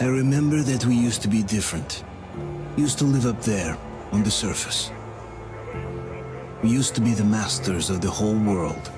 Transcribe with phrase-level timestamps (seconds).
[0.00, 2.04] I remember that we used to be different.
[2.76, 3.76] Used to live up there,
[4.12, 4.92] on the surface.
[6.62, 8.92] We used to be the masters of the whole world.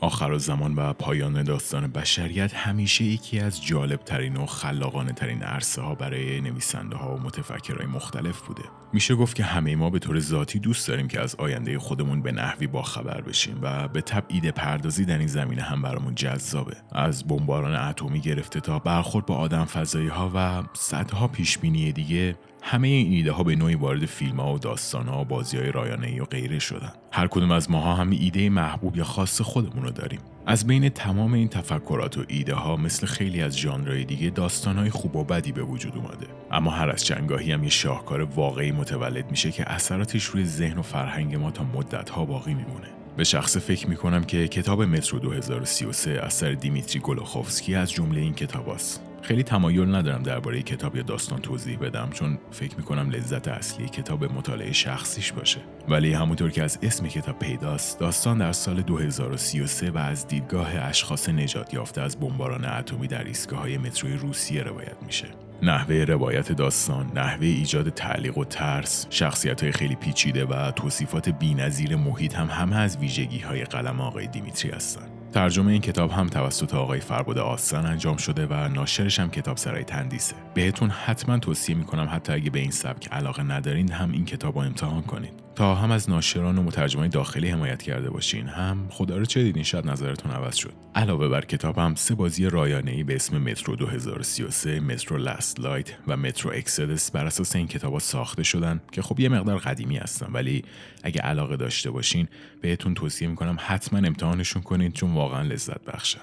[0.00, 5.82] آخر زمان و پایان داستان بشریت همیشه یکی از جالب ترین و خلاقانه ترین عرصه
[5.82, 8.62] ها برای نویسنده ها و متفکرهای مختلف بوده.
[8.92, 12.32] میشه گفت که همه ما به طور ذاتی دوست داریم که از آینده خودمون به
[12.32, 16.76] نحوی با خبر بشیم و به تبعید پردازی در این زمینه هم برامون جذابه.
[16.92, 22.88] از بمباران اتمی گرفته تا برخورد با آدم فضایی ها و صدها پیش دیگه همه
[22.88, 26.22] این ایده ها به نوعی وارد فیلم ها و داستان ها و بازی های رایانه
[26.22, 26.92] و غیره شدن.
[27.12, 30.20] هر کدوم از ماها هم ایده محبوب یا خاص خودمون رو داریم.
[30.46, 34.90] از بین تمام این تفکرات و ایده ها مثل خیلی از ژانرهای دیگه داستان های
[34.90, 36.26] خوب و بدی به وجود اومده.
[36.50, 40.82] اما هر از چنگاهی هم یه شاهکار واقعی متولد میشه که اثراتش روی ذهن و
[40.82, 42.88] فرهنگ ما تا مدت ها باقی میمونه.
[43.16, 48.68] به شخص فکر می‌کنم که کتاب مترو 2033 اثر دیمیتری گولوخوفسکی از جمله این کتاب
[48.68, 49.07] است.
[49.22, 54.24] خیلی تمایل ندارم درباره کتاب یا داستان توضیح بدم چون فکر می‌کنم لذت اصلی کتاب
[54.24, 59.98] مطالعه شخصیش باشه ولی همونطور که از اسم کتاب پیداست داستان در سال 2033 و
[59.98, 65.28] از دیدگاه اشخاص نجات یافته از بمباران اتمی در ایستگاه های متروی روسیه روایت میشه
[65.62, 71.96] نحوه روایت داستان، نحوه ایجاد تعلیق و ترس، شخصیت های خیلی پیچیده و توصیفات بینظیر
[71.96, 75.17] محیط هم همه از ویژگی های قلم آقای دیمیتری هستند.
[75.32, 79.84] ترجمه این کتاب هم توسط آقای فرباد آسان انجام شده و ناشرش هم کتاب سرای
[79.84, 80.34] تندیسه.
[80.54, 84.60] بهتون حتما توصیه می‌کنم حتی اگه به این سبک علاقه ندارین هم این کتاب رو
[84.60, 85.47] امتحان کنید.
[85.58, 88.46] تا هم از ناشران و مترجمای داخلی حمایت کرده باشین.
[88.46, 90.72] هم خدا رو چه دیدین شاید نظرتون عوض شد.
[90.94, 96.16] علاوه بر کتابم سه بازی رایانه ای به اسم مترو 2033 مترو لاست لایت و
[96.16, 100.32] مترو اکسدس بر اساس این کتابا ساخته شدن که خب یه مقدار قدیمی هستن.
[100.32, 100.64] ولی
[101.02, 102.28] اگه علاقه داشته باشین
[102.60, 106.20] بهتون توصیه می‌کنم حتما امتحانشون کنید چون واقعا لذت بخشن.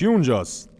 [0.00, 0.70] کی اونجاست؟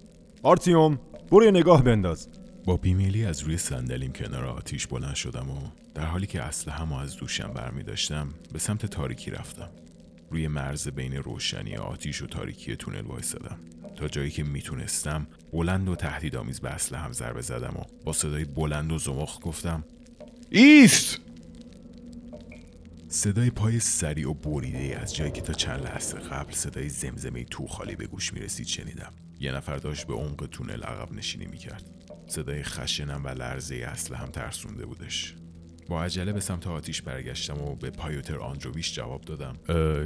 [0.43, 0.99] آرتیوم
[1.31, 2.29] برو یه نگاه بنداز.
[2.65, 5.61] با بیمیلی از روی صندلیم کنار آتیش بلند شدم و
[5.95, 9.69] در حالی که اصل هم از دوشم برمی داشتم به سمت تاریکی رفتم.
[10.31, 13.59] روی مرز بین روشنی آتیش و تاریکی تونل وایسادم.
[13.97, 18.45] تا جایی که می‌تونستم بلند و تهدیدآمیز به اصل هم ضربه زدم و با صدای
[18.45, 19.85] بلند و زمخت گفتم
[20.51, 21.21] ایست!
[23.13, 27.67] صدای پای سریع و بریده از جایی که تا چند لحظه قبل صدای زمزمه تو
[27.67, 29.13] خالی به گوش می‌رسید شنیدم.
[29.41, 31.85] یه نفر داشت به عمق تونل عقب نشینی می‌کرد.
[32.27, 35.35] صدای خشنم و لرزه اصل هم ترسونده بودش.
[35.89, 39.57] با عجله به سمت آتیش برگشتم و به پایوتر آندروویش جواب دادم.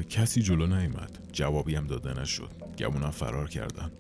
[0.03, 1.19] کسی جلو نیومد.
[1.33, 2.51] جوابی هم داده نشد.
[2.79, 3.93] گمونم فرار کردن.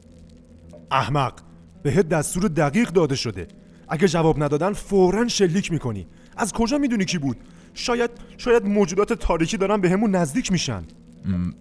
[0.90, 1.40] احمق
[1.82, 3.48] بهت دستور دقیق داده شده.
[3.88, 6.06] اگه جواب ندادن فورا شلیک می‌کنی.
[6.36, 7.36] از کجا می‌دونی کی بود؟
[7.74, 10.82] شاید شاید موجودات تاریکی دارن به همون نزدیک میشن.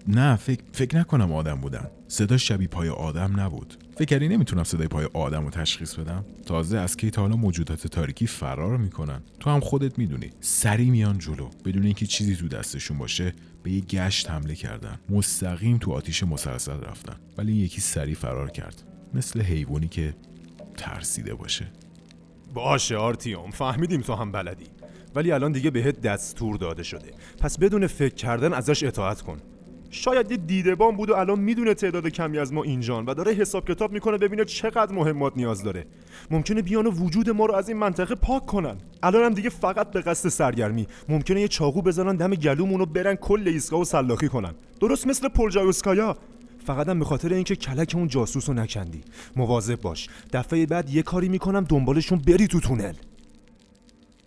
[0.08, 1.88] نه فکر, فکر نکنم آدم بودن.
[2.08, 3.74] صدا شبیه پای آدم نبود.
[3.96, 7.88] فکر کردی نمی‌تونم صدای پای آدم رو تشخیص بدم؟ تازه از کی تا حالا موجودات
[7.88, 9.22] تاریکی فرار می‌کنن.
[9.40, 10.30] تو هم خودت می‌دونی.
[10.42, 11.50] سری میان جلو.
[11.66, 15.00] بدون اینکه چیزی تو دستشون باشه به یه گشت حمله کردن.
[15.10, 17.16] مستقیم تو آتیش مسلسل رفتن.
[17.38, 18.84] ولی یکی سری فرار کرد.
[19.14, 20.14] مثل حیوانی که
[20.78, 21.68] ترسیده باشه.
[22.54, 23.52] باشه آرتیوم.
[23.52, 24.66] فهمیدیم تو هم بلدی.
[25.16, 27.12] ولی الان دیگه بهت دستور داده شده.
[27.40, 29.38] پس بدون فکر کردن ازش اطاعت کن.
[29.90, 33.70] شاید یه دیدبان بود و الان می‌دونه تعداد کمی از ما اینجان و داره حساب
[33.70, 35.86] کتاب می‌کنه ببینه چقدر مهمات نیاز داره.
[36.32, 38.78] ممکنه بیان و وجود ما رو از این منطقه پاک کنن.
[39.04, 40.88] الان هم دیگه فقط به قصد سرگرمی.
[41.10, 44.54] ممکنه یه چاقو بزنن دم گلومون و برن کل ایستگاه و سلاخی کنن.
[44.80, 46.18] درست مثل پرجایوسکایا.
[46.66, 49.02] فقط هم به خاطر اینکه کلک اون جاسوس رو نکندی.
[49.36, 50.10] مواظب باش.
[50.34, 52.94] دفعه بعد یه کاری می‌کنم دنبالشون بری تو تونل.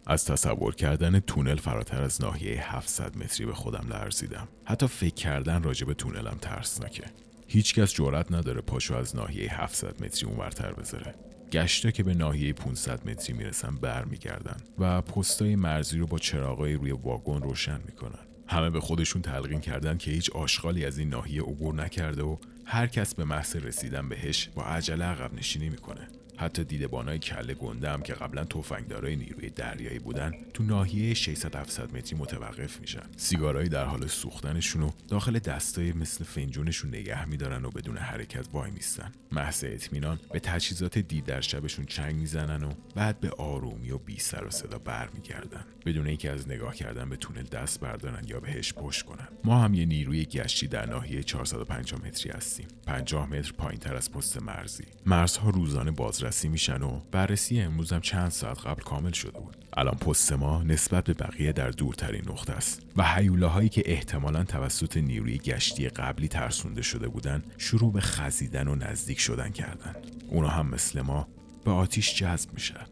[0.07, 4.49] از تصور کردن تونل فراتر از ناحیه 700 متری به خودم لرزیدم.
[4.65, 7.05] حتی فکر کردن راجع به تونلم ترسناکه.
[7.49, 11.15] هیچکس جرأت نداره پاشو از ناحیه 700 متری اونورتر بذاره.
[11.53, 16.91] گشتا که به ناحیه 500 متری می‌رسن برمیگردن و پستای مرزی رو با چراغای روی
[16.91, 18.27] واگن روشن می‌کنن.
[18.49, 22.87] همه به خودشون تلقین کردن که هیچ آشغالی از این ناحیه عبور نکرده و هر
[22.87, 26.09] کس به محض رسیدن بهش با عجله عقب نشینی می‌کنه.
[26.39, 31.97] حتی دیدبانای کله گنده هم که قبلا تفنگدارای نیروی دریایی بودن تو ناحیه 600 700
[31.97, 33.03] متری متوقف میشن.
[33.17, 38.71] سیگارایی در حال سوختنشون و داخل دستای مثل فنجونشون نگه میدارن و بدون حرکت وای
[38.71, 39.13] میستن.
[39.33, 44.19] محض اطمینان به تجهیزات دید در شبشون چنگ می‌زنن و بعد به آرومی و بی
[44.19, 45.65] سر و صدا برمیگردن.
[45.87, 49.29] بدون اینکه از نگاه کردن به تونل دست بردارن یا بهش پشت کنن.
[49.45, 52.67] ما هم یه نیروی گشتی در ناحیه 450 متری هستیم.
[52.87, 54.85] 50 متر پایین تر از پست مرزی.
[55.07, 59.57] مرزها روزانه باز بازرسی میشن و بررسی امروزم چند ساعت قبل کامل شده بود.
[59.77, 63.03] الان پست ما نسبت به بقیه در دورترین نقطه است و
[63.49, 69.21] هایی که احتمالا توسط نیروی گشتی قبلی ترسونده شده بودن شروع به خزیدن و نزدیک
[69.21, 69.95] شدن کردن.
[70.29, 71.29] اونا هم مثل ما
[71.65, 72.87] به آتیش جذب میشن.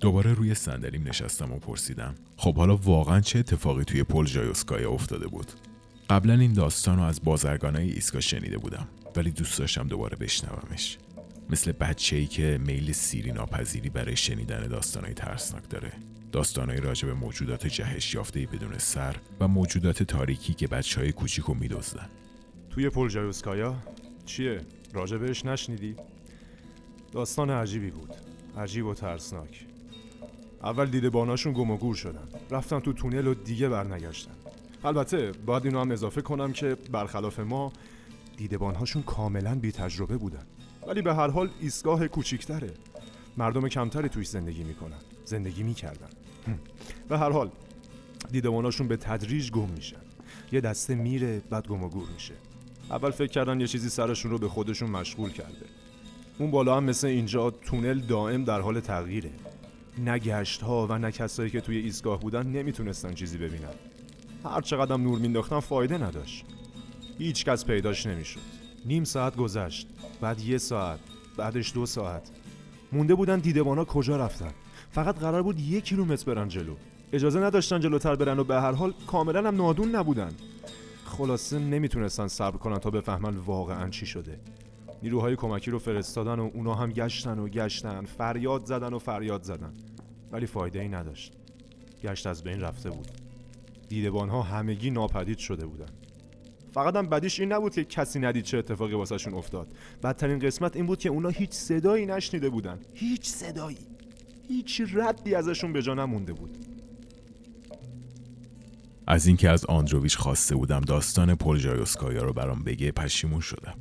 [0.00, 5.26] دوباره روی صندلیم نشستم و پرسیدم خب حالا واقعا چه اتفاقی توی پل جایوسکایا افتاده
[5.26, 5.52] بود؟
[6.10, 10.98] قبلا این داستان رو از بازرگانای ایسکا شنیده بودم ولی دوست داشتم دوباره بشنومش.
[11.50, 15.92] مثل بچه ای که میل سیری ناپذیری برای شنیدن داستانهای ترسناک داره.
[16.32, 21.44] داستانهایی راجع به موجودات جهش یافته بدون سر و موجودات تاریکی که بچه های کوچیک
[21.44, 22.08] رو میدوزدن
[22.70, 23.76] توی پل جایوسکایا؟
[24.26, 24.60] چیه؟
[24.92, 25.96] راجع بهش نشنیدی؟
[27.12, 28.14] داستان عجیبی بود.
[28.56, 29.66] عجیب و ترسناک.
[30.62, 32.28] اول دیده باناشون گم و گور شدن.
[32.50, 34.32] رفتن تو تونل و دیگه برنگشتن.
[34.84, 37.72] البته باید اینو هم اضافه کنم که برخلاف ما
[38.36, 40.46] دیدبانهاشون کاملا بی تجربه بودن.
[40.88, 42.70] ولی به هر حال ایستگاه کوچیکتره.
[43.36, 44.98] مردم کمتری توش زندگی می‌کنن.
[45.24, 46.08] زندگی می‌کردن.
[47.08, 47.50] به هر حال
[48.30, 49.96] دیدبانهاشون به تدریج گم میشن.
[50.52, 52.34] یه دسته میره بعد گم و گور میشه.
[52.90, 55.66] اول فکر کردن یه چیزی سرشون رو به خودشون مشغول کرده.
[56.38, 59.30] اون بالا هم مثل اینجا تونل دائم در حال تغییره.
[59.98, 63.74] نه گشت ها و نه کسایی که توی ایستگاه بودن نمی‌تونستن چیزی ببینن.
[64.44, 66.44] هر چقدر نور مینداختن فایده نداشت.
[67.18, 68.40] هیچ کس پیداش نمی‌شد.
[68.84, 69.88] نیم ساعت گذشت.
[70.20, 70.98] بعد یه ساعت
[71.36, 72.30] بعدش دو ساعت.
[72.92, 74.50] مونده بودن دیدبانا کجا رفتن.
[74.90, 76.74] فقط قرار بود یک کیلومتر برن جلو.
[77.12, 80.30] اجازه نداشتن جلوتر برن و به هر حال کاملا هم نادون نبودن.
[81.04, 84.40] خلاصه نمی‌تونستن صبر کنن تا بفهمن واقعا چی شده.
[85.02, 89.72] نیروهای کمکی رو فرستادن و اونا هم گشتن و گشتن فریاد زدن و فریاد زدن.
[90.32, 91.32] ولی فایده ای نداشت.
[92.02, 93.08] گشت از بین رفته بود.
[93.88, 95.88] دیدبان ها همگی ناپدید شده بودن.
[96.72, 99.68] فقط هم بدیش این نبود که کسی ندید چه اتفاقی واسهشون افتاد.
[100.02, 102.78] بدترین قسمت این بود که اونا هیچ صدایی نشنیده بودن.
[102.94, 103.78] هیچ صدایی.
[104.48, 106.58] هیچ ردی ازشون به جا نمونده بود.
[109.06, 113.74] از اینکه از آندروویچ خواسته بودم داستان پولجایوسکایا رو برام بگه پشیمون شدم.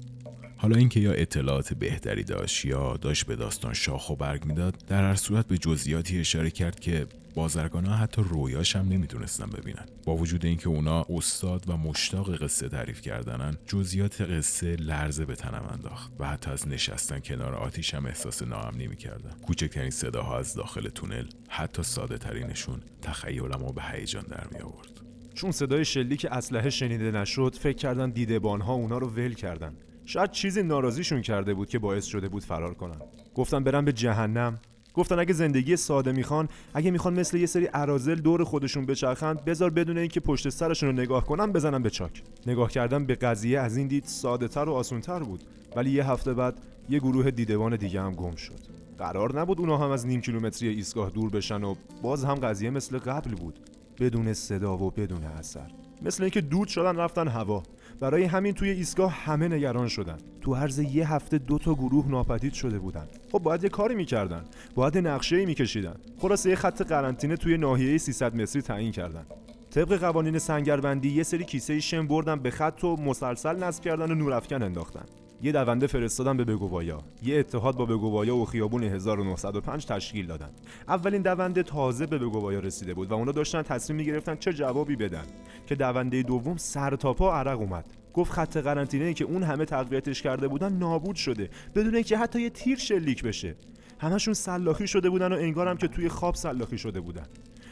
[0.59, 5.04] حالا اینکه یا اطلاعات بهتری داشت یا داشت به داستان شاخ و برگ می‌داد در
[5.04, 7.06] هر صورت به جزئیاتی اشاره کرد که
[7.36, 9.86] بازرگان ها حتی رویاش هم نمی‌تونستن ببینن.
[10.06, 15.69] با وجود اینکه اونا استاد و مشتاق قصه تعریف کردنن جزئیات قصه لرزه به تنم
[15.71, 20.89] انداخت و حتی از نشستن کنار آتیش هم احساس ناامنی می‌کردم کوچکترین صداها از داخل
[20.89, 25.01] تونل حتی ساده ترینشون تخیلم و به هیجان در می آورد
[25.33, 29.74] چون صدای شلیک اسلحه شنیده نشد فکر کردن دیدبان ها اونا رو ول کردن.
[30.07, 33.01] شاید چیزی ناراضیشون کرده بود که باعث شده بود فرار کنن.
[33.36, 34.59] گفتن برن به جهنم.
[34.94, 39.69] گفتن اگه زندگی ساده می‌خوان اگه می‌خوان مثل یه سری ارازل دور خودشون بچرخند بذار
[39.69, 42.24] بدون اینکه پشت سرشون رو نگاه کنن بزنن به چاک.
[42.48, 45.44] نگاه کردن به قضیه از این دید ساده تر و آسونتر بود.
[45.75, 48.60] ولی یه هفته بعد یه گروه دیدبان دیگه هم گم شد.
[48.98, 52.98] قرار نبود اونا هم از نیم کیلومتری ایستگاه دور بشن و باز هم قضیه مثل
[52.98, 53.60] قبل بود.
[54.00, 55.71] بدون صدا و بدون اثر.
[56.01, 57.63] مثل اینکه دود شدن رفتن هوا.
[57.99, 60.17] برای همین توی ایستگاه همه نگران شدن.
[60.41, 63.07] تو عرض یه هفته دو تا گروه ناپدید شده بودن.
[63.31, 64.44] خب باید یه کاری می‌کردن.
[64.75, 65.95] باید نقشه میکشیدن.
[66.17, 69.25] خلاصه یه خط قرنطینه توی ناحیه 300 متری تعیین کردن.
[69.71, 74.15] طبق قوانین سنگربندی یه سری کیسه شم بردن به خط و مسلسل نصب کردن و
[74.15, 75.05] نورافکن انداختن.
[75.42, 77.03] یه دونده فرستادن به بگوایا.
[77.24, 80.50] یه اتحاد با بگوایا و خیابون 1905 تشکیل دادن.
[80.88, 85.25] اولین دونده تازه به بگوایا رسیده بود و اونا داشتن تصمیم می‌گرفتن چه جوابی بدن.
[85.67, 87.86] که دونده دوم سر تا پا عرق اومد.
[88.13, 91.50] گفت خط قرنطینه که اون همه تقویتش کرده بودن نابود شده.
[91.75, 93.56] بدون اینکه حتی یه تیر شلیک بشه.
[94.00, 97.25] همشون سلاخی شده بودن و انگارم که توی خواب سلاخی شده بودن.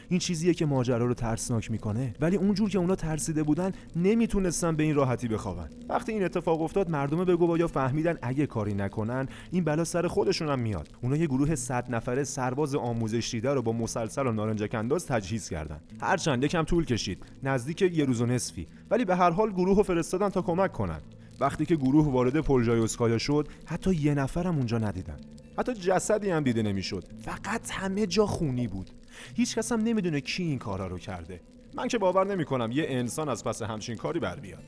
[0.08, 2.14] این چیزیه که ماجرا رو ترسناک می‌کنه.
[2.20, 5.68] ولی اونجور که اونا ترسیده بودن نمی‌تونستن به این راحتی بخوابن.
[5.88, 10.48] وقتی این اتفاق افتاد مردم به گوایا فهمیدن اگه کاری نکنن این بلا سر خودشون
[10.48, 10.88] هم میاد.
[11.02, 15.48] اونا یه گروه 100 نفره سرباز آموزش دیده رو با مسلسل و نارنجک انداز تجهیز
[15.48, 15.80] کردن.
[16.00, 17.22] هرچند یکم طول کشید.
[17.42, 18.66] نزدیک یه روز و نصفی.
[18.90, 21.00] ولی به هر حال گروه رو فرستادن تا کمک کنن.
[21.40, 25.16] وقتی که گروه وارد پلژایوسکایا شد حتی یه نفرم اونجا ندیدن.
[25.58, 27.04] حتی جسدی هم دیده نمی‌شد.
[27.18, 28.90] فقط همه جا خونی بود.
[29.34, 31.40] هیچ کس هم نمی‌دونه کی این کارا رو کرده.
[31.74, 34.62] من که باور نمی کنم یه انسان از پس همچین کاری بر بیاد.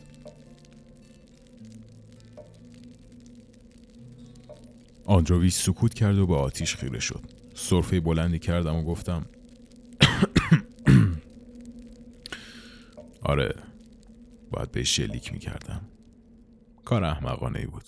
[5.04, 7.20] آندروویچ سکوت کرد و به آتیش خیره شد.
[7.54, 9.26] صرفه بلندی کردم و گفتم
[13.22, 13.54] آره
[14.50, 15.80] باید به شلیک می‌کردم.
[16.84, 17.84] کار احمقانه ای بود.